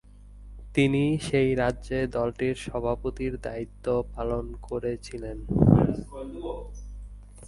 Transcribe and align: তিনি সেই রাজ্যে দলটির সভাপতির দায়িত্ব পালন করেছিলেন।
তিনি 0.73 1.03
সেই 1.17 1.49
রাজ্যে 1.55 1.99
দলটির 2.07 2.55
সভাপতির 2.65 3.33
দায়িত্ব 3.41 3.85
পালন 4.15 4.45
করেছিলেন। 4.61 5.37